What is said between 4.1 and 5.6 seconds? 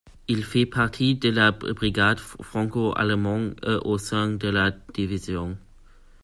de la division.